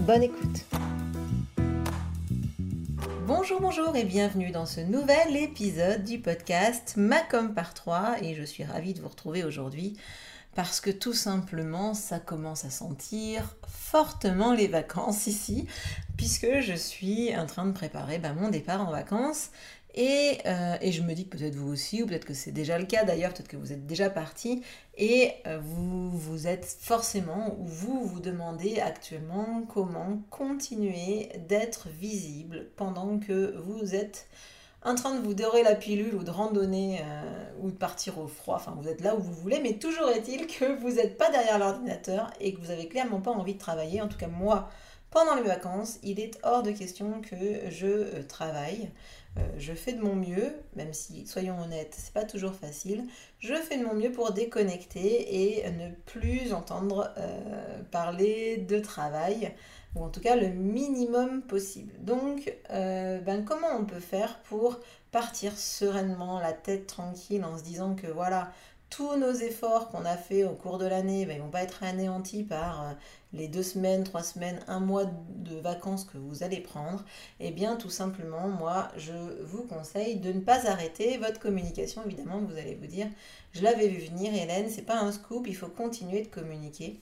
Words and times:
Bonne 0.00 0.22
écoute. 0.22 0.64
Bonjour, 3.26 3.60
bonjour 3.60 3.96
et 3.96 4.04
bienvenue 4.04 4.50
dans 4.50 4.66
ce 4.66 4.80
nouvel 4.80 5.36
épisode 5.36 6.04
du 6.04 6.18
podcast 6.18 6.94
Macom 6.96 7.54
par 7.54 7.72
3 7.72 8.16
et 8.22 8.34
je 8.34 8.42
suis 8.42 8.64
ravie 8.64 8.92
de 8.92 9.00
vous 9.00 9.08
retrouver 9.08 9.44
aujourd'hui 9.44 9.96
parce 10.54 10.80
que 10.80 10.90
tout 10.90 11.14
simplement 11.14 11.94
ça 11.94 12.18
commence 12.18 12.64
à 12.64 12.70
sentir 12.70 13.56
fortement 13.66 14.52
les 14.52 14.68
vacances 14.68 15.26
ici 15.26 15.66
puisque 16.16 16.60
je 16.60 16.74
suis 16.74 17.34
en 17.34 17.46
train 17.46 17.64
de 17.64 17.72
préparer 17.72 18.18
bah, 18.18 18.34
mon 18.34 18.50
départ 18.50 18.86
en 18.86 18.90
vacances 18.90 19.50
euh, 19.96 20.76
et, 20.80 20.92
je 20.92 21.02
me 21.02 21.14
dis 21.14 21.26
que 21.26 21.36
peut-être 21.36 21.54
vous 21.54 21.72
aussi, 21.72 22.02
ou 22.02 22.06
peut-être 22.06 22.24
que 22.24 22.34
c'est 22.34 22.50
déjà 22.50 22.78
le 22.78 22.86
cas 22.86 23.04
d'ailleurs, 23.04 23.32
peut-être 23.32 23.48
que 23.48 23.56
vous 23.56 23.72
êtes 23.72 23.86
déjà 23.86 24.10
parti, 24.10 24.62
et 24.96 25.32
euh, 25.46 25.58
vous, 25.62 26.10
vous 26.10 26.46
êtes 26.46 26.66
forcément, 26.80 27.56
ou 27.60 27.66
vous 27.66 28.04
vous 28.04 28.20
demandez 28.20 28.80
actuellement 28.80 29.62
comment 29.72 30.20
continuer 30.30 31.30
d'être 31.48 31.88
visible 31.88 32.70
pendant 32.76 33.18
que 33.18 33.56
vous 33.58 33.94
êtes 33.94 34.26
en 34.82 34.94
train 34.94 35.14
de 35.14 35.24
vous 35.24 35.32
dorer 35.32 35.62
la 35.62 35.74
pilule 35.74 36.14
ou 36.14 36.24
de 36.24 36.30
randonner 36.30 37.00
euh, 37.00 37.50
ou 37.62 37.70
de 37.70 37.76
partir 37.76 38.18
au 38.18 38.26
froid, 38.26 38.56
enfin 38.56 38.74
vous 38.78 38.86
êtes 38.86 39.00
là 39.00 39.16
où 39.16 39.20
vous 39.20 39.32
voulez, 39.32 39.60
mais 39.60 39.74
toujours 39.74 40.10
est-il 40.10 40.46
que 40.46 40.78
vous 40.78 40.96
n'êtes 40.96 41.16
pas 41.16 41.30
derrière 41.30 41.58
l'ordinateur 41.58 42.30
et 42.40 42.52
que 42.52 42.60
vous 42.60 42.70
avez 42.70 42.86
clairement 42.86 43.20
pas 43.20 43.30
envie 43.30 43.54
de 43.54 43.58
travailler, 43.58 44.02
en 44.02 44.08
tout 44.08 44.18
cas 44.18 44.28
moi, 44.28 44.68
pendant 45.10 45.36
les 45.36 45.42
vacances, 45.42 46.00
il 46.02 46.18
est 46.18 46.38
hors 46.42 46.64
de 46.64 46.72
question 46.72 47.20
que 47.22 47.70
je 47.70 48.20
travaille. 48.22 48.90
Euh, 49.36 49.40
je 49.58 49.72
fais 49.72 49.92
de 49.92 50.00
mon 50.00 50.14
mieux, 50.14 50.54
même 50.76 50.92
si, 50.92 51.26
soyons 51.26 51.60
honnêtes, 51.60 51.94
c'est 51.96 52.12
pas 52.12 52.24
toujours 52.24 52.54
facile. 52.54 53.04
Je 53.40 53.54
fais 53.54 53.78
de 53.78 53.84
mon 53.84 53.94
mieux 53.94 54.12
pour 54.12 54.32
déconnecter 54.32 55.62
et 55.62 55.70
ne 55.70 55.90
plus 56.06 56.52
entendre 56.52 57.12
euh, 57.18 57.82
parler 57.90 58.58
de 58.58 58.78
travail, 58.78 59.52
ou 59.96 60.04
en 60.04 60.08
tout 60.08 60.20
cas 60.20 60.36
le 60.36 60.48
minimum 60.48 61.42
possible. 61.42 61.92
Donc, 62.00 62.54
euh, 62.70 63.20
ben, 63.20 63.44
comment 63.44 63.76
on 63.78 63.84
peut 63.84 64.00
faire 64.00 64.38
pour 64.44 64.78
partir 65.10 65.56
sereinement, 65.58 66.38
la 66.38 66.52
tête 66.52 66.86
tranquille, 66.86 67.44
en 67.44 67.58
se 67.58 67.64
disant 67.64 67.94
que 67.94 68.06
voilà, 68.06 68.52
tous 68.90 69.16
nos 69.16 69.32
efforts 69.32 69.88
qu'on 69.88 70.04
a 70.04 70.16
fait 70.16 70.44
au 70.44 70.54
cours 70.54 70.78
de 70.78 70.86
l'année, 70.86 71.26
ben, 71.26 71.36
ils 71.36 71.42
vont 71.42 71.50
pas 71.50 71.62
être 71.62 71.82
anéantis 71.82 72.44
par 72.44 72.94
les 73.34 73.48
deux 73.48 73.62
semaines, 73.62 74.04
trois 74.04 74.22
semaines, 74.22 74.60
un 74.68 74.80
mois 74.80 75.04
de 75.04 75.56
vacances 75.56 76.04
que 76.04 76.16
vous 76.16 76.42
allez 76.42 76.60
prendre, 76.60 77.04
eh 77.40 77.50
bien 77.50 77.76
tout 77.76 77.90
simplement, 77.90 78.48
moi, 78.48 78.88
je 78.96 79.12
vous 79.42 79.64
conseille 79.64 80.16
de 80.16 80.32
ne 80.32 80.40
pas 80.40 80.66
arrêter 80.66 81.18
votre 81.18 81.40
communication. 81.40 82.02
Évidemment, 82.06 82.38
vous 82.38 82.56
allez 82.56 82.74
vous 82.74 82.86
dire, 82.86 83.08
je 83.52 83.62
l'avais 83.62 83.88
vu 83.88 84.06
venir, 84.06 84.32
Hélène, 84.32 84.70
c'est 84.70 84.82
pas 84.82 85.00
un 85.00 85.12
scoop, 85.12 85.46
il 85.46 85.56
faut 85.56 85.68
continuer 85.68 86.22
de 86.22 86.28
communiquer. 86.28 87.00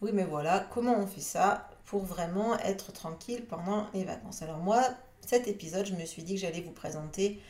Oui, 0.00 0.10
mais 0.12 0.24
voilà, 0.24 0.66
comment 0.72 0.96
on 0.98 1.06
fait 1.06 1.20
ça 1.20 1.68
pour 1.86 2.04
vraiment 2.04 2.58
être 2.58 2.92
tranquille 2.92 3.44
pendant 3.46 3.86
les 3.94 4.04
vacances? 4.04 4.42
Alors 4.42 4.58
moi, 4.58 4.82
cet 5.26 5.48
épisode, 5.48 5.86
je 5.86 5.94
me 5.94 6.04
suis 6.04 6.22
dit 6.22 6.34
que 6.34 6.40
j'allais 6.40 6.60
vous 6.60 6.72
présenter 6.72 7.40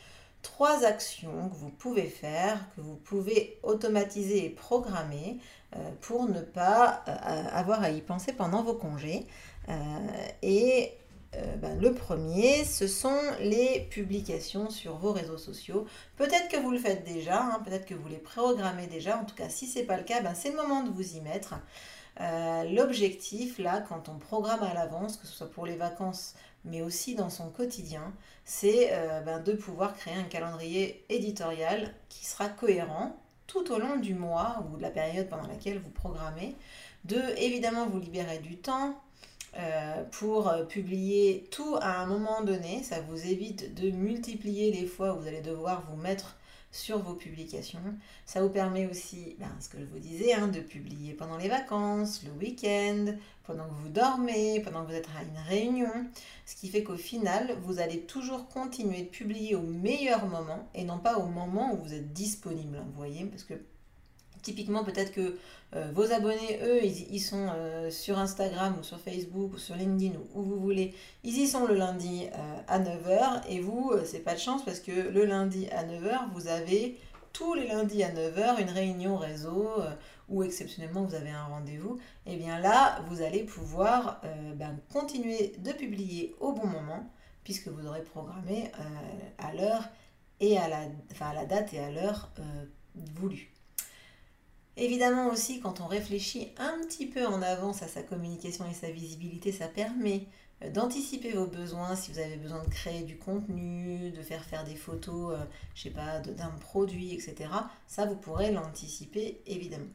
trois 0.41 0.85
actions 0.85 1.49
que 1.49 1.55
vous 1.55 1.69
pouvez 1.69 2.07
faire, 2.07 2.59
que 2.75 2.81
vous 2.81 2.95
pouvez 2.95 3.59
automatiser 3.63 4.45
et 4.45 4.49
programmer 4.49 5.39
euh, 5.75 5.79
pour 6.01 6.27
ne 6.27 6.41
pas 6.41 7.03
euh, 7.07 7.43
avoir 7.51 7.81
à 7.83 7.89
y 7.89 8.01
penser 8.01 8.33
pendant 8.33 8.63
vos 8.63 8.75
congés. 8.75 9.25
Euh, 9.69 9.73
et 10.41 10.93
ben, 11.59 11.79
le 11.79 11.93
premier, 11.93 12.63
ce 12.63 12.87
sont 12.87 13.19
les 13.39 13.81
publications 13.91 14.71
sur 14.71 14.97
vos 14.97 15.11
réseaux 15.11 15.37
sociaux. 15.37 15.85
Peut-être 16.15 16.47
que 16.47 16.57
vous 16.57 16.71
le 16.71 16.79
faites 16.79 17.03
déjà, 17.03 17.43
hein, 17.43 17.61
peut-être 17.63 17.85
que 17.85 17.93
vous 17.93 18.07
les 18.07 18.17
programmez 18.17 18.87
déjà. 18.87 19.19
En 19.19 19.25
tout 19.25 19.35
cas, 19.35 19.47
si 19.49 19.67
ce 19.67 19.79
n'est 19.79 19.85
pas 19.85 19.97
le 19.97 20.03
cas, 20.03 20.21
ben, 20.21 20.33
c'est 20.33 20.49
le 20.49 20.55
moment 20.55 20.81
de 20.81 20.89
vous 20.89 21.15
y 21.15 21.21
mettre. 21.21 21.55
L'objectif, 22.71 23.59
là, 23.59 23.81
quand 23.87 24.09
on 24.09 24.17
programme 24.17 24.63
à 24.63 24.73
l'avance, 24.73 25.17
que 25.17 25.27
ce 25.27 25.33
soit 25.33 25.51
pour 25.51 25.67
les 25.67 25.75
vacances, 25.75 26.33
mais 26.65 26.81
aussi 26.81 27.15
dans 27.15 27.29
son 27.29 27.49
quotidien, 27.49 28.13
c'est 28.45 28.91
ben, 29.25 29.39
de 29.39 29.53
pouvoir 29.53 29.95
créer 29.95 30.15
un 30.15 30.23
calendrier 30.23 31.05
éditorial 31.09 31.93
qui 32.09 32.25
sera 32.25 32.49
cohérent 32.49 33.15
tout 33.47 33.71
au 33.71 33.79
long 33.79 33.95
du 33.97 34.13
mois 34.13 34.65
ou 34.71 34.77
de 34.77 34.81
la 34.81 34.89
période 34.89 35.29
pendant 35.29 35.47
laquelle 35.47 35.79
vous 35.79 35.89
programmez, 35.89 36.55
de 37.05 37.19
évidemment 37.37 37.87
vous 37.87 37.99
libérer 37.99 38.39
du 38.39 38.57
temps 38.57 39.01
euh, 39.57 40.03
pour 40.11 40.49
euh, 40.49 40.65
publier 40.65 41.47
tout 41.49 41.77
à 41.81 42.01
un 42.01 42.05
moment 42.05 42.41
donné. 42.43 42.83
Ça 42.83 42.99
vous 43.01 43.25
évite 43.25 43.73
de 43.73 43.89
multiplier 43.89 44.71
les 44.71 44.85
fois 44.85 45.13
où 45.13 45.21
vous 45.21 45.27
allez 45.27 45.41
devoir 45.41 45.83
vous 45.89 45.95
mettre 45.95 46.35
sur 46.71 46.99
vos 46.99 47.13
publications. 47.13 47.79
Ça 48.25 48.41
vous 48.41 48.49
permet 48.49 48.87
aussi, 48.87 49.35
ben, 49.39 49.49
ce 49.59 49.69
que 49.69 49.79
je 49.79 49.85
vous 49.85 49.99
disais, 49.99 50.33
hein, 50.33 50.47
de 50.47 50.59
publier 50.59 51.13
pendant 51.13 51.37
les 51.37 51.49
vacances, 51.49 52.23
le 52.23 52.31
week-end, 52.31 53.13
pendant 53.43 53.67
que 53.67 53.73
vous 53.73 53.89
dormez, 53.89 54.61
pendant 54.61 54.83
que 54.83 54.91
vous 54.91 54.97
êtes 54.97 55.09
à 55.17 55.23
une 55.23 55.47
réunion. 55.47 55.91
Ce 56.45 56.55
qui 56.55 56.69
fait 56.69 56.83
qu'au 56.83 56.97
final, 56.97 57.57
vous 57.63 57.79
allez 57.79 58.01
toujours 58.01 58.47
continuer 58.47 59.03
de 59.03 59.09
publier 59.09 59.55
au 59.55 59.61
meilleur 59.61 60.25
moment 60.27 60.67
et 60.73 60.83
non 60.83 60.99
pas 60.99 61.17
au 61.17 61.27
moment 61.27 61.73
où 61.73 61.83
vous 61.83 61.93
êtes 61.93 62.13
disponible. 62.13 62.77
Vous 62.85 62.97
voyez, 62.97 63.25
parce 63.25 63.43
que 63.43 63.55
Typiquement, 64.41 64.83
peut-être 64.83 65.11
que 65.11 65.37
euh, 65.75 65.91
vos 65.93 66.11
abonnés, 66.13 66.59
eux, 66.63 66.83
ils, 66.83 67.19
sont 67.19 67.49
euh, 67.53 67.89
sur 67.89 68.17
Instagram 68.17 68.77
ou 68.79 68.83
sur 68.83 68.99
Facebook 68.99 69.53
ou 69.53 69.57
sur 69.57 69.75
LinkedIn 69.75 70.17
ou 70.33 70.39
où 70.39 70.43
vous 70.43 70.59
voulez. 70.59 70.93
Ils 71.23 71.37
y 71.37 71.47
sont 71.47 71.65
le 71.65 71.75
lundi 71.75 72.27
euh, 72.33 72.57
à 72.67 72.79
9h 72.79 73.47
et 73.49 73.59
vous, 73.59 73.91
c'est 74.05 74.19
pas 74.19 74.33
de 74.33 74.39
chance 74.39 74.63
parce 74.63 74.79
que 74.79 74.91
le 74.91 75.25
lundi 75.25 75.67
à 75.69 75.83
9h, 75.83 76.31
vous 76.33 76.47
avez 76.47 76.97
tous 77.33 77.53
les 77.53 77.67
lundis 77.67 78.03
à 78.03 78.09
9h 78.11 78.61
une 78.61 78.69
réunion 78.69 79.17
réseau 79.17 79.69
ou 80.29 80.43
exceptionnellement 80.43 81.03
vous 81.03 81.15
avez 81.15 81.29
un 81.29 81.43
rendez-vous. 81.43 81.99
Et 82.25 82.37
bien 82.37 82.59
là, 82.59 82.99
vous 83.09 83.21
allez 83.21 83.43
pouvoir 83.43 84.21
ben, 84.55 84.79
continuer 84.91 85.53
de 85.59 85.71
publier 85.71 86.33
au 86.39 86.53
bon 86.53 86.65
moment 86.65 87.11
puisque 87.43 87.67
vous 87.67 87.85
aurez 87.85 88.01
programmé 88.01 88.71
à 89.37 89.53
l'heure 89.53 89.83
et 90.39 90.57
à 90.57 90.67
la, 90.67 90.79
à 91.19 91.33
la 91.35 91.45
date 91.45 91.73
et 91.75 91.79
à 91.79 91.91
l'heure 91.91 92.31
voulue. 92.95 93.51
Évidemment 94.77 95.27
aussi, 95.29 95.59
quand 95.59 95.81
on 95.81 95.87
réfléchit 95.87 96.49
un 96.57 96.77
petit 96.85 97.07
peu 97.07 97.25
en 97.25 97.41
avance 97.41 97.81
à 97.81 97.87
sa 97.87 98.03
communication 98.03 98.63
et 98.69 98.75
sa 98.75 98.91
visibilité, 98.91 99.51
ça 99.51 99.67
permet 99.67 100.27
euh, 100.63 100.69
d'anticiper 100.69 101.31
vos 101.33 101.47
besoins 101.47 101.95
si 101.95 102.11
vous 102.11 102.19
avez 102.19 102.37
besoin 102.37 102.63
de 102.63 102.69
créer 102.69 103.01
du 103.01 103.17
contenu, 103.17 104.11
de 104.11 104.21
faire 104.21 104.43
faire 104.43 104.63
des 104.63 104.75
photos, 104.75 105.35
je 105.35 105.41
euh, 105.41 105.45
je 105.73 105.81
sais 105.81 105.89
pas, 105.89 106.19
d'un 106.19 106.51
produit, 106.59 107.13
etc. 107.13 107.49
Ça, 107.87 108.05
vous 108.05 108.15
pourrez 108.15 108.51
l'anticiper 108.51 109.41
évidemment. 109.47 109.89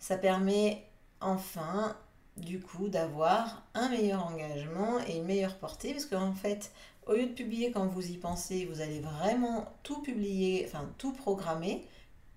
Ça 0.00 0.16
permet 0.16 0.84
enfin, 1.20 1.96
du 2.36 2.60
coup, 2.60 2.88
d'avoir 2.88 3.62
un 3.74 3.88
meilleur 3.88 4.26
engagement 4.26 4.98
et 5.06 5.16
une 5.16 5.26
meilleure 5.26 5.58
portée, 5.58 5.92
parce 5.92 6.06
qu'en 6.06 6.32
fait, 6.32 6.72
au 7.06 7.12
lieu 7.12 7.26
de 7.26 7.32
publier 7.34 7.70
quand 7.70 7.86
vous 7.86 8.10
y 8.10 8.16
pensez, 8.16 8.64
vous 8.66 8.80
allez 8.80 9.00
vraiment 9.00 9.66
tout 9.84 10.02
publier, 10.02 10.64
enfin 10.66 10.88
tout 10.98 11.12
programmer 11.12 11.86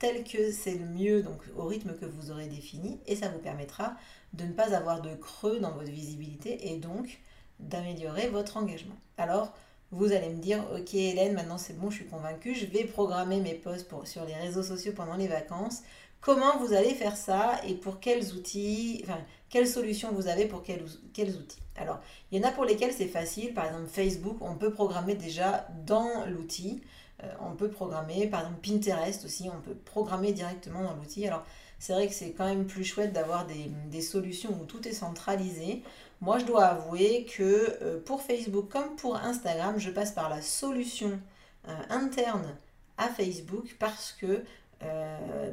tel 0.02 0.24
que 0.24 0.52
c'est 0.52 0.74
le 0.74 0.86
mieux, 0.86 1.22
donc 1.22 1.40
au 1.56 1.66
rythme 1.66 1.94
que 1.94 2.06
vous 2.06 2.32
aurez 2.32 2.48
défini, 2.48 3.00
et 3.06 3.16
ça 3.16 3.30
vous 3.30 3.38
permettra 3.38 3.94
de 4.34 4.46
ne 4.46 4.52
pas 4.52 4.74
avoir 4.76 5.00
de 5.02 5.14
creux 5.14 5.60
dans 5.60 5.72
votre 5.74 5.92
visibilité 5.92 6.72
et 6.72 6.78
donc 6.78 7.22
d'améliorer 7.60 8.28
votre 8.28 8.58
engagement. 8.58 8.96
Alors, 9.20 9.54
vous 9.92 10.12
allez 10.12 10.30
me 10.30 10.42
dire, 10.42 10.66
ok 10.76 10.96
Hélène, 10.96 11.34
maintenant 11.34 11.60
c'est 11.60 11.78
bon, 11.78 11.92
je 11.92 11.98
suis 11.98 12.08
convaincue, 12.08 12.56
je 12.56 12.66
vais 12.66 12.86
programmer 12.86 13.40
mes 13.42 13.54
posts 13.54 13.94
sur 14.06 14.26
les 14.26 14.34
réseaux 14.34 14.64
sociaux 14.64 14.94
pendant 14.96 15.16
les 15.16 15.28
vacances. 15.28 15.84
Comment 16.20 16.58
vous 16.58 16.74
allez 16.74 16.96
faire 16.96 17.16
ça 17.16 17.62
et 17.68 17.76
pour 17.76 18.00
quels 18.00 18.34
outils, 18.34 19.02
enfin, 19.04 19.20
quelles 19.50 19.68
solutions 19.68 20.12
vous 20.14 20.28
avez 20.28 20.48
pour 20.48 20.64
quels 20.64 21.36
outils? 21.36 21.60
Alors, 21.76 22.00
il 22.32 22.40
y 22.40 22.44
en 22.44 22.48
a 22.48 22.52
pour 22.52 22.66
lesquels 22.66 22.94
c'est 22.94 23.08
facile, 23.08 23.54
par 23.54 23.66
exemple 23.66 23.88
Facebook, 23.88 24.38
on 24.42 24.56
peut 24.56 24.72
programmer 24.72 25.14
déjà 25.14 25.68
dans 25.86 26.26
l'outil. 26.26 26.82
Euh, 27.24 27.28
on 27.42 27.56
peut 27.56 27.70
programmer, 27.70 28.28
par 28.28 28.42
exemple 28.42 28.62
Pinterest 28.62 29.26
aussi, 29.26 29.50
on 29.56 29.62
peut 29.62 29.76
programmer 29.76 30.34
directement 30.34 30.84
dans 30.84 30.94
l'outil. 30.96 31.28
Alors 31.28 31.46
c'est 31.80 31.94
vrai 31.94 32.08
que 32.08 32.14
c'est 32.14 32.32
quand 32.32 32.46
même 32.46 32.66
plus 32.66 32.84
chouette 32.84 33.14
d'avoir 33.14 33.48
des, 33.48 34.02
solutions 34.02 34.58
où 34.62 34.66
tout 34.66 34.88
est 34.88 34.94
centralisé. 34.94 35.84
Moi 36.20 36.40
je 36.40 36.46
dois 36.46 36.66
avouer 36.66 37.26
que 37.26 37.78
euh, 37.82 38.00
pour 38.04 38.22
Facebook 38.22 38.70
comme 38.70 38.96
pour 38.96 39.16
Instagram, 39.16 39.78
je 39.78 39.90
passe 39.90 40.12
par 40.12 40.30
la 40.30 40.42
solution 40.42 41.20
euh, 41.68 41.76
interne 41.90 42.56
à 42.98 43.08
Facebook 43.08 43.76
parce 43.80 44.14
que 44.14 44.44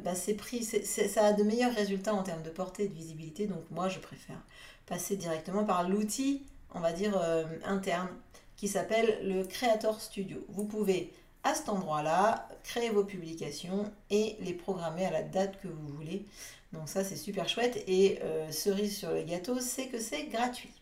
bah, 0.03 0.13
pris, 0.39 0.63
ça 0.63 1.25
a 1.25 1.33
de 1.33 1.43
meilleurs 1.43 1.73
résultats 1.73 2.15
en 2.15 2.23
termes 2.23 2.41
de 2.41 2.49
portée 2.49 2.85
et 2.85 2.87
de 2.87 2.95
visibilité, 2.95 3.45
donc 3.45 3.61
moi 3.69 3.87
je 3.87 3.99
préfère 3.99 4.41
passer 4.87 5.17
directement 5.17 5.65
par 5.65 5.87
l'outil, 5.87 6.41
on 6.73 6.79
va 6.79 6.93
dire, 6.93 7.15
interne 7.63 8.07
qui 8.55 8.67
s'appelle 8.67 9.19
le 9.21 9.43
Creator 9.43 10.01
Studio. 10.01 10.43
Vous 10.49 10.65
pouvez 10.65 11.13
à 11.43 11.53
cet 11.53 11.69
endroit-là 11.69 12.47
créer 12.63 12.89
vos 12.89 13.03
publications 13.03 13.91
et 14.09 14.37
les 14.41 14.53
programmer 14.53 15.05
à 15.05 15.11
la 15.11 15.23
date 15.23 15.59
que 15.61 15.67
vous 15.67 15.87
voulez. 15.87 16.25
Donc 16.73 16.87
ça 16.87 17.03
c'est 17.03 17.15
super 17.15 17.47
chouette 17.49 17.83
et 17.87 18.19
euh, 18.23 18.51
cerise 18.51 18.97
sur 18.97 19.11
le 19.11 19.23
gâteau, 19.23 19.59
c'est 19.59 19.87
que 19.87 19.99
c'est 19.99 20.25
gratuit. 20.25 20.73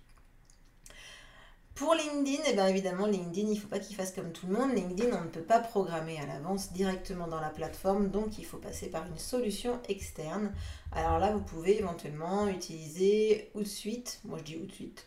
Pour 1.78 1.94
LinkedIn, 1.94 2.44
et 2.44 2.50
eh 2.50 2.54
bien 2.54 2.66
évidemment, 2.66 3.06
LinkedIn, 3.06 3.50
il 3.50 3.54
ne 3.54 3.60
faut 3.60 3.68
pas 3.68 3.78
qu'il 3.78 3.96
fasse 3.96 4.12
comme 4.12 4.32
tout 4.32 4.48
le 4.48 4.54
monde. 4.54 4.74
LinkedIn, 4.74 5.16
on 5.16 5.26
ne 5.26 5.30
peut 5.30 5.44
pas 5.44 5.60
programmer 5.60 6.18
à 6.20 6.26
l'avance 6.26 6.74
directement 6.74 7.28
dans 7.28 7.40
la 7.40 7.52
plateforme, 7.52 8.10
donc 8.10 8.40
il 8.40 8.46
faut 8.46 8.58
passer 8.58 8.90
par 8.90 9.06
une 9.06 9.20
solution 9.20 9.80
externe. 9.88 10.52
Alors 10.92 11.20
là, 11.20 11.32
vous 11.32 11.44
pouvez 11.44 11.78
éventuellement 11.78 12.48
utiliser 12.48 13.52
Outsuite. 13.54 14.22
Moi, 14.26 14.40
je 14.40 14.44
dis 14.44 14.58
Outsuite. 14.58 15.06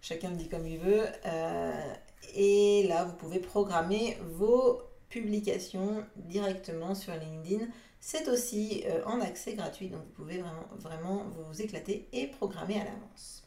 Chacun 0.00 0.30
me 0.30 0.34
dit 0.34 0.48
comme 0.48 0.66
il 0.66 0.80
veut. 0.80 1.06
Euh, 1.24 1.94
et 2.34 2.86
là, 2.88 3.04
vous 3.04 3.14
pouvez 3.14 3.38
programmer 3.38 4.16
vos 4.36 4.82
publications 5.08 6.04
directement 6.16 6.94
sur 6.94 7.12
LinkedIn. 7.14 7.66
C'est 8.00 8.28
aussi 8.28 8.82
euh, 8.86 9.04
en 9.04 9.20
accès 9.20 9.54
gratuit, 9.54 9.88
donc 9.88 10.00
vous 10.00 10.24
pouvez 10.24 10.38
vraiment, 10.38 10.66
vraiment 10.78 11.24
vous 11.28 11.62
éclater 11.62 12.08
et 12.12 12.26
programmer 12.26 12.80
à 12.80 12.84
l'avance. 12.84 13.44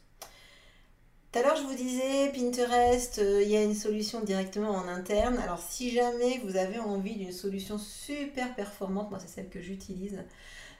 Tout 1.30 1.40
à 1.40 1.42
l'heure, 1.42 1.56
je 1.56 1.64
vous 1.64 1.74
disais, 1.74 2.32
Pinterest, 2.32 3.18
euh, 3.18 3.42
il 3.42 3.50
y 3.50 3.56
a 3.56 3.62
une 3.62 3.74
solution 3.74 4.22
directement 4.22 4.70
en 4.70 4.88
interne. 4.88 5.36
Alors, 5.38 5.58
si 5.58 5.90
jamais 5.90 6.40
vous 6.44 6.56
avez 6.56 6.78
envie 6.78 7.16
d'une 7.16 7.32
solution 7.32 7.76
super 7.76 8.54
performante, 8.54 9.10
moi, 9.10 9.18
c'est 9.18 9.28
celle 9.28 9.50
que 9.50 9.60
j'utilise. 9.60 10.24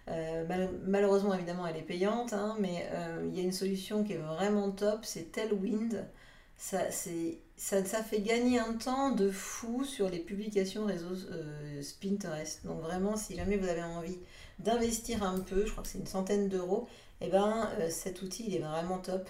Euh, 0.09 0.71
malheureusement, 0.87 1.35
évidemment, 1.35 1.67
elle 1.67 1.77
est 1.77 1.83
payante, 1.83 2.33
hein, 2.33 2.57
mais 2.61 2.89
il 3.25 3.37
y 3.37 3.41
a 3.41 3.43
une 3.43 3.53
solution 3.53 4.05
qui 4.05 4.13
est 4.15 4.19
vraiment 4.19 4.71
top, 4.71 5.05
c'est 5.05 5.33
Tailwind. 5.33 6.09
Ça, 6.57 6.91
ça, 7.57 7.85
ça, 7.85 8.03
fait 8.03 8.21
gagner 8.21 8.59
un 8.59 8.75
temps 8.75 9.13
de 9.13 9.31
fou 9.31 9.85
sur 9.85 10.09
les 10.09 10.19
publications 10.19 10.87
réseaux 10.87 11.17
Pinterest. 12.01 12.65
Donc 12.67 12.81
vraiment, 12.81 13.17
si 13.17 13.37
jamais 13.37 13.57
vous 13.57 13.69
avez 13.69 13.83
envie 13.83 14.19
d'investir 14.59 15.23
un 15.23 15.41
peu, 15.41 15.67
je 15.67 15.71
crois 15.71 15.83
que 15.83 15.89
c'est 15.89 15.99
une 15.99 16.07
centaine 16.07 16.49
d'euros, 16.49 16.89
et 17.21 17.27
eh 17.27 17.31
ben, 17.31 17.71
cet 17.89 18.21
outil, 18.21 18.45
il 18.47 18.55
est 18.55 18.59
vraiment 18.59 18.99
top 18.99 19.27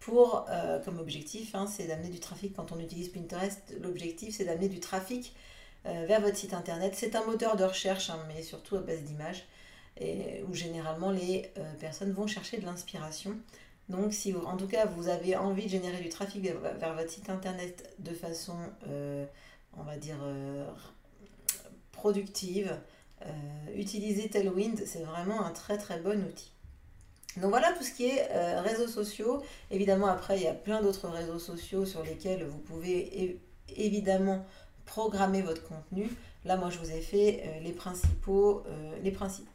pour, 0.00 0.46
euh, 0.48 0.78
comme 0.80 0.98
objectif, 0.98 1.54
hein, 1.54 1.66
c'est 1.66 1.86
d'amener 1.86 2.08
du 2.08 2.20
trafic. 2.20 2.54
Quand 2.54 2.72
on 2.72 2.78
utilise 2.78 3.08
Pinterest, 3.08 3.74
l'objectif, 3.80 4.34
c'est 4.36 4.44
d'amener 4.44 4.68
du 4.68 4.80
trafic 4.80 5.34
euh, 5.86 6.04
vers 6.06 6.20
votre 6.20 6.36
site 6.36 6.54
internet. 6.54 6.94
C'est 6.96 7.16
un 7.16 7.24
moteur 7.24 7.56
de 7.56 7.64
recherche, 7.64 8.10
hein, 8.10 8.18
mais 8.28 8.42
surtout 8.42 8.76
à 8.76 8.80
base 8.80 9.02
d'images, 9.02 9.44
où 10.48 10.54
généralement 10.54 11.10
les 11.10 11.50
euh, 11.58 11.74
personnes 11.80 12.12
vont 12.12 12.26
chercher 12.26 12.58
de 12.58 12.64
l'inspiration. 12.64 13.36
Donc, 13.88 14.12
si 14.12 14.34
en 14.34 14.56
tout 14.56 14.66
cas 14.66 14.86
vous 14.86 15.08
avez 15.08 15.36
envie 15.36 15.64
de 15.64 15.70
générer 15.70 16.00
du 16.00 16.08
trafic 16.08 16.42
vers, 16.42 16.94
votre 16.94 17.10
site 17.10 17.30
internet 17.30 17.94
de 17.98 18.12
façon, 18.12 18.56
on 19.76 19.82
va 19.82 19.96
dire, 19.96 20.18
productive, 21.92 22.76
utilisez 23.74 24.28
Tailwind, 24.28 24.82
c'est 24.84 25.04
vraiment 25.04 25.44
un 25.44 25.52
très 25.52 25.78
très 25.78 26.00
bon 26.00 26.22
outil. 26.22 26.52
Donc 27.40 27.50
voilà 27.50 27.72
tout 27.72 27.84
ce 27.84 27.92
qui 27.92 28.06
est 28.06 28.28
euh, 28.32 28.60
réseaux 28.60 28.88
sociaux. 28.88 29.42
Évidemment, 29.70 30.06
après, 30.06 30.38
il 30.38 30.42
y 30.42 30.48
a 30.48 30.54
plein 30.54 30.82
d'autres 30.82 31.08
réseaux 31.08 31.38
sociaux 31.38 31.84
sur 31.84 32.02
lesquels 32.02 32.44
vous 32.44 32.58
pouvez 32.58 33.40
évidemment 33.76 34.44
programmer 34.86 35.42
votre 35.42 35.62
contenu. 35.62 36.10
Là, 36.44 36.56
moi, 36.56 36.70
je 36.70 36.78
vous 36.78 36.90
ai 36.90 37.00
fait 37.00 37.42
euh, 37.44 37.60
les 37.60 37.72
principaux. 37.72 38.62
Euh, 38.66 38.98
les 39.02 39.10
principaux. 39.10 39.50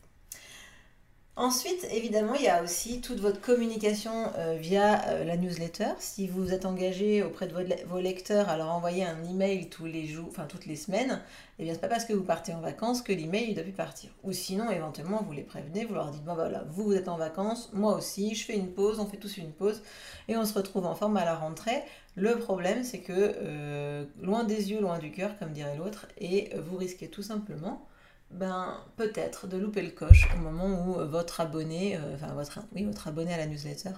Ensuite, 1.36 1.88
évidemment, 1.92 2.36
il 2.36 2.44
y 2.44 2.48
a 2.48 2.62
aussi 2.62 3.02
toute 3.02 3.20
votre 3.20 3.42
communication 3.42 4.32
euh, 4.38 4.56
via 4.56 5.04
euh, 5.08 5.24
la 5.24 5.36
newsletter. 5.36 5.90
Si 5.98 6.28
vous 6.28 6.54
êtes 6.54 6.64
engagé 6.64 7.24
auprès 7.24 7.48
de 7.48 7.54
vos 7.88 8.00
lecteurs, 8.00 8.50
alors 8.50 8.70
envoyer 8.72 9.04
un 9.04 9.24
email 9.24 9.68
tous 9.68 9.88
les 9.88 10.06
jours, 10.06 10.28
enfin 10.30 10.46
toutes 10.46 10.68
les 10.68 10.76
semaines, 10.76 11.24
et 11.58 11.62
eh 11.62 11.64
bien 11.64 11.74
c'est 11.74 11.82
pas 11.82 11.88
parce 11.88 12.06
que 12.06 12.14
vous 12.14 12.24
partez 12.24 12.54
en 12.54 12.62
vacances 12.62 13.02
que 13.02 13.12
l'email 13.12 13.48
il 13.50 13.56
doit 13.56 13.64
plus 13.64 13.72
partir. 13.72 14.12
Ou 14.24 14.32
sinon, 14.32 14.70
éventuellement, 14.70 15.24
vous 15.26 15.32
les 15.32 15.42
prévenez, 15.42 15.86
vous 15.86 15.96
leur 15.96 16.12
dites 16.12 16.24
bon 16.24 16.36
bah, 16.36 16.44
voilà, 16.44 16.66
vous 16.70 16.84
vous 16.84 16.94
êtes 16.94 17.08
en 17.08 17.18
vacances, 17.18 17.72
moi 17.74 17.96
aussi, 17.96 18.36
je 18.36 18.46
fais 18.46 18.56
une 18.56 18.72
pause, 18.72 19.00
on 19.00 19.08
fait 19.08 19.18
tous 19.18 19.38
une 19.38 19.54
pause, 19.54 19.82
et 20.28 20.38
on 20.38 20.46
se 20.46 20.54
retrouve 20.54 20.86
en 20.86 20.94
forme 20.94 21.18
à 21.18 21.26
la 21.26 21.34
rentrée. 21.34 21.82
Le 22.16 22.38
problème, 22.38 22.84
c'est 22.84 23.00
que 23.00 23.12
euh, 23.12 24.06
loin 24.22 24.44
des 24.44 24.70
yeux, 24.70 24.82
loin 24.82 25.00
du 25.00 25.10
cœur, 25.10 25.40
comme 25.40 25.52
dirait 25.52 25.78
l'autre, 25.78 26.06
et 26.20 26.52
vous 26.60 26.78
risquez 26.78 27.08
tout 27.08 27.24
simplement 27.24 27.88
ben, 28.34 28.78
peut-être 28.98 29.48
de 29.48 29.58
louper 29.58 29.82
le 29.82 29.92
coche 29.92 30.28
au 30.36 30.40
moment 30.40 30.88
où 30.88 31.00
euh, 31.00 31.06
votre 31.06 31.40
abonné, 31.40 31.98
euh, 31.98 32.16
enfin 32.16 32.34
votre, 32.34 32.60
oui, 32.74 32.84
votre 32.84 33.08
abonné 33.08 33.34
à 33.34 33.38
la 33.38 33.46
newsletter 33.46 33.92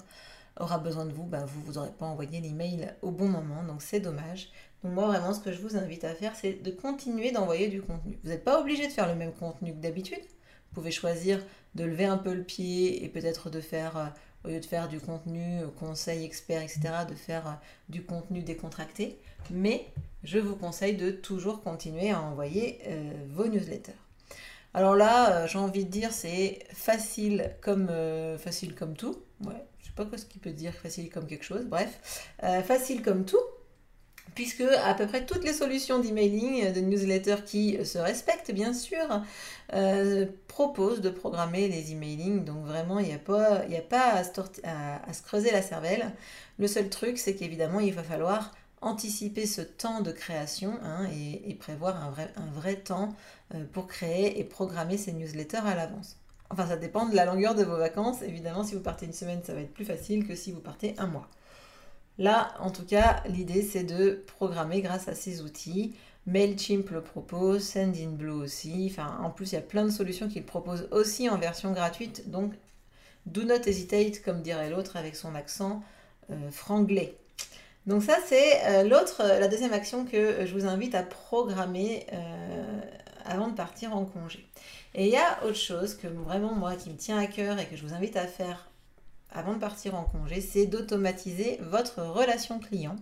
aura 0.60 0.78
besoin 0.78 1.06
de 1.06 1.14
vous, 1.14 1.24
ben, 1.24 1.46
vous 1.46 1.62
vous 1.62 1.78
aurez 1.78 1.92
pas 1.92 2.06
envoyé 2.06 2.42
l'email 2.42 2.94
au 3.02 3.12
bon 3.12 3.28
moment, 3.28 3.64
donc 3.64 3.82
c'est 3.82 4.00
dommage. 4.00 4.50
Donc 4.84 4.94
moi 4.94 5.08
vraiment 5.08 5.34
ce 5.34 5.40
que 5.40 5.52
je 5.52 5.62
vous 5.62 5.78
invite 5.78 6.04
à 6.04 6.14
faire 6.14 6.36
c'est 6.36 6.62
de 6.62 6.72
continuer 6.72 7.32
d'envoyer 7.32 7.70
du 7.70 7.82
contenu. 7.82 8.20
Vous 8.24 8.30
n'êtes 8.30 8.44
pas 8.44 8.60
obligé 8.60 8.88
de 8.88 8.92
faire 8.92 9.08
le 9.08 9.16
même 9.16 9.34
contenu 9.34 9.74
que 9.74 9.80
d'habitude. 9.80 10.20
Vous 10.20 10.82
pouvez 10.82 10.92
choisir 10.92 11.40
de 11.76 11.86
lever 11.86 12.06
un 12.06 12.18
peu 12.18 12.34
le 12.34 12.44
pied 12.44 13.04
et 13.04 13.10
peut-être 13.10 13.50
de 13.50 13.62
faire, 13.62 13.98
euh, 13.98 14.06
au 14.44 14.48
lieu 14.50 14.60
de 14.60 14.66
faire 14.66 14.90
du 14.90 15.00
contenu 15.00 15.62
conseil 15.80 16.26
expert, 16.26 16.62
etc., 16.62 16.80
de 17.10 17.16
faire 17.16 17.60
du 17.88 18.04
contenu 18.04 18.42
décontracté. 18.42 19.18
Mais 19.50 19.88
je 20.24 20.40
vous 20.40 20.56
conseille 20.56 20.98
de 20.98 21.12
toujours 21.12 21.62
continuer 21.62 22.12
à 22.12 22.22
envoyer 22.22 22.82
vos 23.30 23.48
newsletters. 23.48 23.94
Alors 24.76 24.98
là, 24.98 25.32
euh, 25.32 25.48
j'ai 25.48 25.58
envie 25.58 25.86
de 25.86 25.90
dire, 25.90 26.12
c'est 26.12 26.60
facile 26.74 27.56
comme, 27.62 27.88
euh, 27.90 28.38
facile 28.38 28.76
comme 28.76 28.94
tout. 28.94 29.16
Ouais, 29.46 29.64
je 29.80 29.86
sais 29.86 29.94
pas 29.96 30.04
quoi 30.04 30.18
ce 30.18 30.26
qu'il 30.26 30.42
peut 30.42 30.52
dire 30.52 30.74
facile 30.74 31.10
comme 31.10 31.28
quelque 31.28 31.46
chose. 31.46 31.64
Bref, 31.64 32.28
euh, 32.44 32.62
facile 32.62 33.02
comme 33.02 33.24
tout, 33.24 33.40
puisque 34.36 34.66
à 34.84 34.94
peu 34.94 35.08
près 35.08 35.26
toutes 35.26 35.46
les 35.46 35.54
solutions 35.54 36.00
d'emailing, 36.00 36.74
de 36.74 36.82
newsletter 36.82 37.38
qui 37.46 37.86
se 37.86 37.98
respectent, 37.98 38.52
bien 38.52 38.74
sûr, 38.74 39.22
proposent 40.50 41.00
de 41.00 41.10
programmer 41.10 41.70
les 41.70 41.94
emailing. 41.94 42.44
Donc 42.44 42.66
vraiment, 42.66 43.00
il 43.00 43.08
n'y 43.08 43.14
a 43.14 43.18
pas, 43.18 43.62
a 43.62 43.82
pas 43.90 44.12
à, 44.12 45.14
se 45.14 45.22
creuser 45.22 45.52
la 45.52 45.62
cervelle. 45.62 46.12
Le 46.60 46.68
seul 46.68 46.90
truc, 46.90 47.18
c'est 47.18 47.36
qu'évidemment, 47.36 47.80
il 47.80 47.94
va 47.94 48.04
falloir 48.04 48.52
anticiper 48.82 49.46
ce 49.46 49.62
temps 49.62 50.02
de 50.02 50.12
création 50.12 50.78
hein, 50.84 51.08
et, 51.12 51.54
prévoir 51.56 52.04
un 52.04 52.12
vrai, 52.12 52.32
un 52.36 52.52
vrai 52.52 52.76
temps 52.76 53.16
euh, 53.54 53.64
pour 53.72 53.88
créer 53.88 54.40
et 54.40 54.44
programmer 54.44 54.98
ces 54.98 55.14
newsletters 55.14 55.58
à 55.66 55.76
l'avance. 55.76 56.18
Enfin, 56.50 56.68
ça 56.68 56.78
dépend 56.78 57.08
de 57.08 57.16
la 57.16 57.26
longueur 57.26 57.56
de 57.56 57.64
vos 57.64 57.78
vacances. 57.78 58.22
Évidemment, 58.22 58.64
si 58.64 58.76
vous 58.76 58.82
partez 58.82 59.06
une 59.06 59.14
semaine, 59.14 59.42
ça 59.44 59.54
va 59.54 59.62
être 59.62 59.74
plus 59.74 59.86
facile 59.86 60.28
que 60.28 60.36
si 60.36 60.52
vous 60.52 60.60
partez 60.60 60.94
un 60.98 61.08
mois. 61.08 61.28
Là, 62.18 62.54
en 62.60 62.72
tout 62.72 62.86
cas, 62.86 63.24
l'idée, 63.28 63.62
c'est 63.62 63.84
de 63.84 64.24
programmer 64.38 64.82
grâce 64.82 65.08
à 65.08 65.16
ces 65.16 65.42
outils. 65.42 65.96
MailChimp 66.28 66.90
le 66.92 67.02
propose, 67.02 67.64
Sendinblue 67.64 68.30
aussi. 68.30 68.88
Enfin, 68.92 69.18
en 69.22 69.30
plus, 69.30 69.52
il 69.52 69.56
y 69.56 69.58
a 69.58 69.62
plein 69.62 69.86
de 69.86 69.90
solutions 69.90 70.30
qu'il 70.30 70.46
propose 70.46 70.88
aussi 70.92 71.30
en 71.30 71.38
version 71.38 71.72
gratuite. 71.72 72.30
Donc, 72.30 72.54
do 73.26 73.44
not 73.44 73.66
hesitate, 73.66 74.22
comme 74.24 74.42
dirait 74.42 74.70
l'autre 74.70 74.96
avec 74.96 75.16
son 75.16 75.36
accent 75.36 75.84
euh, 76.32 76.52
franglais. 76.52 77.18
Donc 77.88 78.02
ça, 78.02 78.18
c'est 78.26 78.66
euh, 78.66 78.84
l'autre, 78.84 79.22
euh, 79.22 79.40
la 79.40 79.48
deuxième 79.48 79.74
action 79.74 80.06
que 80.06 80.46
je 80.46 80.54
vous 80.54 80.66
invite 80.66 80.96
à 80.96 81.04
programmer 81.04 82.08
euh, 82.14 82.82
avant 83.26 83.48
de 83.48 83.54
partir 83.54 83.96
en 83.96 84.06
congé. 84.06 84.46
Et 84.96 85.06
il 85.06 85.12
y 85.12 85.18
a 85.18 85.44
autre 85.44 85.58
chose 85.58 85.96
que 85.96 86.08
vraiment 86.08 86.54
moi 86.54 86.76
qui 86.76 86.90
me 86.90 86.98
tient 86.98 87.20
à 87.20 87.28
cœur 87.28 87.60
et 87.60 87.66
que 87.68 87.76
je 87.76 87.86
vous 87.86 87.94
invite 87.94 88.18
à 88.18 88.26
faire 88.26 88.70
avant 89.32 89.54
de 89.54 89.60
partir 89.60 89.96
en 89.96 90.04
congé, 90.04 90.42
c'est 90.42 90.66
d'automatiser 90.66 91.60
votre 91.62 92.02
relation 92.02 92.60
client. 92.60 92.96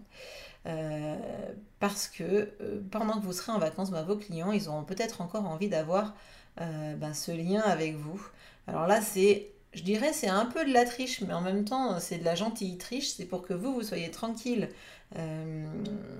parce 1.79 2.07
que 2.07 2.49
pendant 2.89 3.19
que 3.19 3.25
vous 3.25 3.33
serez 3.33 3.51
en 3.51 3.59
vacances, 3.59 3.91
bah, 3.91 4.01
vos 4.01 4.15
clients, 4.15 4.51
ils 4.51 4.67
auront 4.67 4.83
peut-être 4.83 5.21
encore 5.21 5.45
envie 5.45 5.69
d'avoir 5.69 6.15
bah, 6.57 7.13
ce 7.13 7.31
lien 7.31 7.61
avec 7.61 7.95
vous. 7.95 8.19
Alors 8.67 8.87
là, 8.87 9.01
c'est 9.01 9.52
je 9.73 9.83
dirais 9.83 10.13
c'est 10.13 10.27
un 10.27 10.45
peu 10.45 10.65
de 10.65 10.73
la 10.73 10.85
triche, 10.85 11.21
mais 11.21 11.33
en 11.33 11.41
même 11.41 11.65
temps 11.65 11.99
c'est 11.99 12.17
de 12.17 12.25
la 12.25 12.35
gentille 12.35 12.77
triche. 12.77 13.09
C'est 13.09 13.25
pour 13.25 13.41
que 13.41 13.53
vous, 13.53 13.73
vous 13.73 13.83
soyez 13.83 14.11
tranquille 14.11 14.69
euh, 15.17 15.65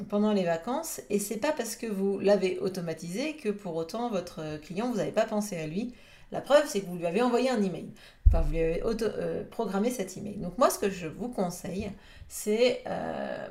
pendant 0.10 0.34
les 0.34 0.44
vacances. 0.44 1.02
Et 1.10 1.20
c'est 1.20 1.38
pas 1.38 1.52
parce 1.52 1.76
que 1.76 1.88
vous 1.88 2.20
l'avez 2.20 2.60
automatisé 2.60 3.36
que 3.36 3.50
pour 3.50 3.76
autant 3.76 4.10
votre 4.10 4.60
client, 4.62 4.90
vous 4.92 4.98
n'avez 4.98 5.12
pas 5.12 5.26
pensé 5.26 5.58
à 5.58 5.68
lui. 5.68 5.94
La 6.32 6.42
preuve, 6.42 6.64
c'est 6.68 6.82
que 6.82 6.88
vous 6.88 6.98
lui 6.98 7.06
avez 7.06 7.22
envoyé 7.22 7.50
un 7.50 7.62
email. 7.62 7.90
Enfin, 8.28 8.42
vous 8.42 8.52
lui 8.52 8.60
avez 8.60 8.82
euh, 8.84 9.44
programmé 9.50 9.92
cet 9.92 10.18
email. 10.18 10.38
Donc 10.38 10.58
moi, 10.58 10.70
ce 10.70 10.80
que 10.80 10.90
je 10.90 11.08
vous 11.08 11.28
conseille, 11.28 11.92
c'est 12.28 12.82
euh, 12.88 13.48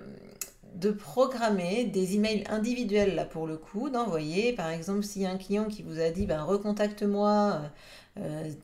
de 0.74 0.90
programmer 0.90 1.84
des 1.84 2.16
emails 2.16 2.44
individuels 2.48 3.14
là 3.14 3.24
pour 3.24 3.46
le 3.46 3.56
coup, 3.56 3.90
d'envoyer 3.90 4.52
par 4.52 4.70
exemple 4.70 5.02
s'il 5.02 5.22
y 5.22 5.26
a 5.26 5.30
un 5.30 5.38
client 5.38 5.66
qui 5.66 5.82
vous 5.82 6.00
a 6.00 6.10
dit 6.10 6.26
ben, 6.26 6.42
recontacte-moi 6.42 7.60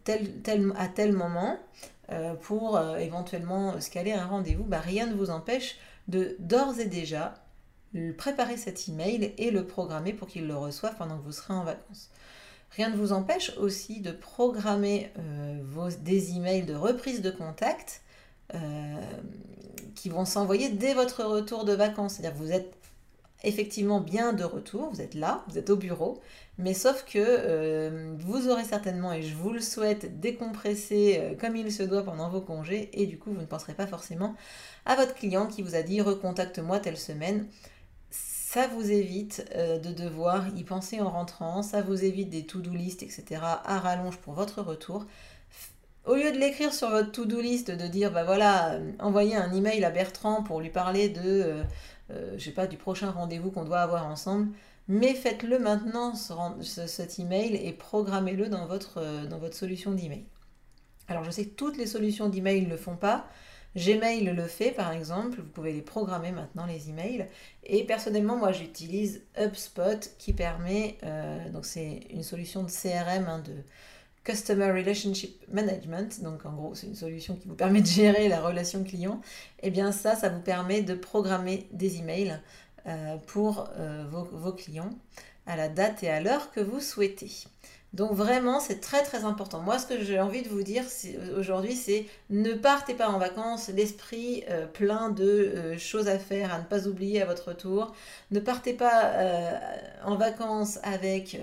tel, 0.04 0.32
tel, 0.42 0.72
à 0.76 0.88
tel 0.88 1.12
moment 1.12 1.58
euh, 2.10 2.34
pour 2.34 2.76
euh, 2.76 2.96
éventuellement 2.96 3.78
se 3.80 3.90
caler 3.90 4.12
un 4.12 4.24
rendez-vous, 4.24 4.64
bah, 4.64 4.80
rien 4.80 5.06
ne 5.06 5.14
vous 5.14 5.28
empêche 5.28 5.76
de 6.08 6.36
d'ores 6.38 6.80
et 6.80 6.86
déjà 6.86 7.34
préparer 8.16 8.56
cet 8.56 8.88
email 8.88 9.34
et 9.36 9.50
le 9.50 9.66
programmer 9.66 10.12
pour 10.12 10.28
qu'il 10.28 10.46
le 10.46 10.56
reçoive 10.56 10.94
pendant 10.96 11.18
que 11.18 11.24
vous 11.24 11.32
serez 11.32 11.54
en 11.54 11.64
vacances. 11.64 12.10
Rien 12.70 12.90
ne 12.90 12.96
vous 12.96 13.12
empêche 13.12 13.56
aussi 13.58 14.00
de 14.00 14.10
programmer 14.10 15.10
vos, 15.62 15.88
des 15.88 16.36
emails 16.36 16.64
de 16.64 16.74
reprise 16.74 17.22
de 17.22 17.30
contact 17.30 18.02
qui 19.94 20.10
vont 20.10 20.26
s'envoyer 20.26 20.68
dès 20.68 20.92
votre 20.92 21.24
retour 21.24 21.64
de 21.64 21.72
vacances. 21.72 22.14
C'est-à-dire 22.14 22.38
vous 22.38 22.52
êtes 22.52 22.77
effectivement 23.44 24.00
bien 24.00 24.32
de 24.32 24.44
retour, 24.44 24.90
vous 24.90 25.00
êtes 25.00 25.14
là, 25.14 25.44
vous 25.48 25.58
êtes 25.58 25.70
au 25.70 25.76
bureau, 25.76 26.20
mais 26.58 26.74
sauf 26.74 27.04
que 27.04 27.18
euh, 27.18 28.14
vous 28.18 28.48
aurez 28.48 28.64
certainement, 28.64 29.12
et 29.12 29.22
je 29.22 29.34
vous 29.34 29.50
le 29.50 29.60
souhaite, 29.60 30.20
décompressé 30.20 31.18
euh, 31.20 31.34
comme 31.36 31.54
il 31.54 31.70
se 31.70 31.84
doit 31.84 32.02
pendant 32.02 32.28
vos 32.28 32.40
congés, 32.40 32.90
et 32.92 33.06
du 33.06 33.18
coup 33.18 33.32
vous 33.32 33.40
ne 33.40 33.46
penserez 33.46 33.74
pas 33.74 33.86
forcément 33.86 34.34
à 34.86 34.96
votre 34.96 35.14
client 35.14 35.46
qui 35.46 35.62
vous 35.62 35.76
a 35.76 35.82
dit 35.82 36.00
recontacte-moi 36.00 36.80
telle 36.80 36.96
semaine. 36.96 37.46
Ça 38.10 38.66
vous 38.66 38.90
évite 38.90 39.44
euh, 39.54 39.78
de 39.78 39.92
devoir 39.92 40.48
y 40.56 40.64
penser 40.64 41.00
en 41.00 41.10
rentrant, 41.10 41.62
ça 41.62 41.82
vous 41.82 42.02
évite 42.04 42.30
des 42.30 42.44
to-do 42.44 42.72
list, 42.72 43.02
etc. 43.02 43.40
à 43.40 43.78
rallonge 43.78 44.16
pour 44.16 44.32
votre 44.32 44.62
retour. 44.62 45.06
Au 46.06 46.14
lieu 46.14 46.32
de 46.32 46.38
l'écrire 46.38 46.72
sur 46.72 46.88
votre 46.88 47.12
to-do 47.12 47.40
list, 47.40 47.70
de 47.70 47.86
dire 47.86 48.10
bah 48.10 48.24
voilà, 48.24 48.78
envoyez 48.98 49.36
un 49.36 49.52
email 49.52 49.84
à 49.84 49.90
Bertrand 49.90 50.42
pour 50.42 50.60
lui 50.60 50.70
parler 50.70 51.10
de 51.10 51.62
euh, 52.10 52.34
je 52.38 52.44
sais 52.44 52.50
pas, 52.52 52.66
du 52.66 52.76
prochain 52.76 53.10
rendez-vous 53.10 53.50
qu'on 53.50 53.64
doit 53.64 53.80
avoir 53.80 54.06
ensemble, 54.06 54.48
mais 54.88 55.14
faites-le 55.14 55.58
maintenant, 55.58 56.14
ce, 56.14 56.86
cet 56.86 57.18
email, 57.18 57.54
et 57.56 57.72
programmez-le 57.72 58.48
dans 58.48 58.66
votre, 58.66 58.98
euh, 58.98 59.26
dans 59.26 59.38
votre 59.38 59.56
solution 59.56 59.92
d'email. 59.92 60.24
Alors 61.08 61.24
je 61.24 61.30
sais 61.30 61.46
que 61.46 61.54
toutes 61.54 61.76
les 61.76 61.86
solutions 61.86 62.28
d'email 62.28 62.64
ne 62.64 62.70
le 62.70 62.76
font 62.76 62.96
pas. 62.96 63.26
Gmail 63.76 64.24
le 64.24 64.46
fait 64.46 64.72
par 64.72 64.92
exemple, 64.92 65.40
vous 65.40 65.48
pouvez 65.48 65.72
les 65.72 65.82
programmer 65.82 66.32
maintenant 66.32 66.66
les 66.66 66.90
emails. 66.90 67.26
Et 67.64 67.84
personnellement, 67.84 68.36
moi 68.36 68.52
j'utilise 68.52 69.22
HubSpot 69.38 70.16
qui 70.18 70.32
permet, 70.32 70.98
euh, 71.04 71.48
donc 71.50 71.66
c'est 71.66 72.00
une 72.10 72.22
solution 72.22 72.62
de 72.62 72.70
CRM, 72.70 73.26
hein, 73.28 73.40
de, 73.40 73.52
Customer 74.24 74.70
Relationship 74.70 75.42
Management, 75.52 76.22
donc 76.22 76.44
en 76.44 76.52
gros 76.52 76.74
c'est 76.74 76.86
une 76.86 76.94
solution 76.94 77.36
qui 77.36 77.48
vous 77.48 77.54
permet 77.54 77.80
de 77.80 77.86
gérer 77.86 78.28
la 78.28 78.40
relation 78.40 78.84
client, 78.84 79.20
et 79.62 79.68
eh 79.68 79.70
bien 79.70 79.92
ça, 79.92 80.16
ça 80.16 80.28
vous 80.28 80.40
permet 80.40 80.82
de 80.82 80.94
programmer 80.94 81.66
des 81.72 81.98
emails 81.98 82.38
euh, 82.86 83.16
pour 83.26 83.68
euh, 83.78 84.04
vos, 84.10 84.52
clients 84.52 84.90
à 85.46 85.56
la 85.56 85.68
date 85.68 86.02
et 86.02 86.10
à 86.10 86.20
l'heure 86.20 86.50
que 86.52 86.60
vous 86.60 86.80
souhaitez. 86.80 87.30
Donc 87.94 88.12
vraiment, 88.12 88.60
c'est 88.60 88.80
très 88.80 89.02
très 89.02 89.24
important. 89.24 89.60
Moi, 89.60 89.78
ce 89.78 89.86
que 89.86 90.02
j'ai 90.02 90.20
envie 90.20 90.42
de 90.42 90.48
vous 90.48 90.62
dire 90.62 90.84
aujourd'hui, 91.38 91.74
c'est 91.74 92.06
ne 92.30 92.52
partez 92.52 92.94
pas 92.94 93.08
en 93.08 93.18
vacances 93.18 93.68
l'esprit 93.68 94.44
euh, 94.50 94.66
plein 94.66 95.08
de 95.08 95.74
choses 95.78 96.06
à 96.06 96.18
faire, 96.18 96.52
à 96.52 96.58
ne 96.58 96.64
pas 96.64 96.86
oublier 96.86 97.22
à 97.22 97.24
votre 97.24 97.48
retour. 97.48 97.94
Ne 98.30 98.40
partez 98.40 98.74
pas 98.74 99.14
en 100.04 100.16
vacances 100.16 100.78
avec 100.82 101.38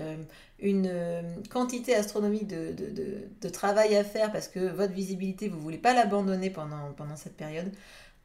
une 0.58 0.88
euh, 0.90 1.22
quantité 1.50 1.94
astronomique 1.94 2.46
de, 2.46 3.48
travail 3.48 3.96
à 3.96 4.04
faire 4.04 4.32
parce 4.32 4.48
que 4.48 4.60
votre 4.60 4.92
visibilité, 4.92 5.48
vous 5.48 5.56
ne 5.56 5.62
voulez 5.62 5.78
pas 5.78 5.94
l'abandonner 5.94 6.50
pendant, 6.50 6.92
pendant 6.96 7.16
cette 7.16 7.36
période, 7.36 7.70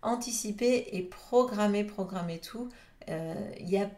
anticipez 0.01 0.87
et 0.93 1.03
programmez, 1.03 1.83
programmez 1.83 2.39
tout. 2.39 2.69
Euh, 3.09 3.33
y 3.59 3.77
a, 3.77 3.89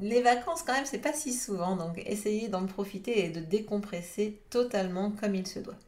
les 0.00 0.22
vacances, 0.22 0.62
quand 0.62 0.74
même, 0.74 0.86
c'est 0.86 0.98
pas 0.98 1.12
si 1.12 1.32
souvent, 1.32 1.76
donc 1.76 2.02
essayez 2.04 2.48
d'en 2.48 2.66
profiter 2.66 3.24
et 3.24 3.30
de 3.30 3.40
décompresser 3.40 4.40
totalement 4.50 5.10
comme 5.10 5.34
il 5.34 5.46
se 5.46 5.58
doit. 5.58 5.78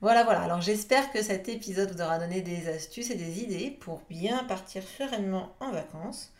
Voilà, 0.00 0.24
voilà. 0.24 0.42
Alors 0.42 0.60
j'espère 0.60 1.10
que 1.10 1.22
cet 1.22 1.48
épisode 1.48 1.92
vous 1.92 2.02
aura 2.02 2.18
donné 2.18 2.42
des 2.42 2.68
astuces 2.68 3.10
et 3.10 3.14
des 3.14 3.42
idées 3.42 3.70
pour 3.70 4.02
bien 4.10 4.44
partir 4.44 4.82
sereinement 4.82 5.54
en 5.60 5.70
vacances. 5.70 6.32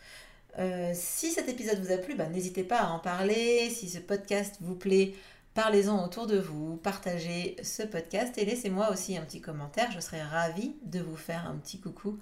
Euh, 0.58 0.92
si 0.94 1.32
cet 1.32 1.48
épisode 1.48 1.82
vous 1.84 1.92
a 1.92 1.98
plu, 1.98 2.14
bah, 2.14 2.26
n'hésitez 2.26 2.64
pas 2.64 2.80
à 2.80 2.88
en 2.88 2.98
parler. 2.98 3.70
Si 3.70 3.88
ce 3.88 3.98
podcast 3.98 4.56
vous 4.60 4.74
plaît, 4.74 5.14
parlez-en 5.54 6.04
autour 6.04 6.26
de 6.26 6.38
vous, 6.38 6.76
partagez 6.76 7.56
ce 7.62 7.82
podcast 7.82 8.36
et 8.38 8.44
laissez-moi 8.44 8.90
aussi 8.90 9.16
un 9.16 9.22
petit 9.22 9.40
commentaire. 9.40 9.90
Je 9.90 10.00
serai 10.00 10.22
ravie 10.22 10.76
de 10.84 11.00
vous 11.00 11.16
faire 11.16 11.46
un 11.46 11.56
petit 11.56 11.80
coucou 11.80 12.18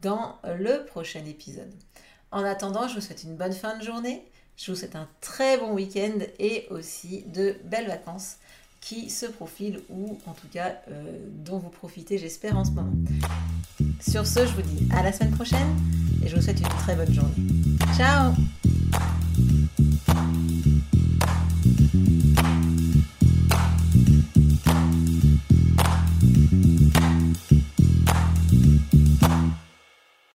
dans 0.00 0.38
le 0.44 0.84
prochain 0.84 1.24
épisode. 1.24 1.72
En 2.32 2.44
attendant, 2.44 2.88
je 2.88 2.94
vous 2.94 3.00
souhaite 3.00 3.24
une 3.24 3.36
bonne 3.36 3.52
fin 3.52 3.78
de 3.78 3.84
journée. 3.84 4.24
Je 4.56 4.72
vous 4.72 4.76
souhaite 4.76 4.96
un 4.96 5.08
très 5.20 5.58
bon 5.58 5.72
week-end 5.72 6.18
et 6.38 6.66
aussi 6.70 7.24
de 7.26 7.56
belles 7.64 7.86
vacances 7.86 8.36
qui 8.80 9.10
se 9.10 9.26
profilent 9.26 9.80
ou 9.90 10.18
en 10.26 10.32
tout 10.32 10.48
cas 10.52 10.76
euh, 10.90 11.18
dont 11.28 11.58
vous 11.58 11.68
profitez, 11.70 12.18
j'espère, 12.18 12.56
en 12.56 12.64
ce 12.64 12.70
moment. 12.70 12.92
Sur 14.00 14.26
ce, 14.26 14.46
je 14.46 14.52
vous 14.52 14.62
dis 14.62 14.88
à 14.92 15.02
la 15.02 15.12
semaine 15.12 15.30
prochaine 15.30 15.76
et 16.24 16.28
je 16.28 16.36
vous 16.36 16.42
souhaite 16.42 16.60
une 16.60 16.68
très 16.68 16.96
bonne 16.96 17.12
journée. 17.12 17.34
Ciao 17.96 18.32